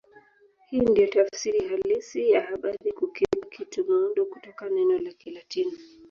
[0.69, 5.73] Hii ndiyo tafsiri halisi ya habari kukipa kitu muundo kutoka neno la Kilatini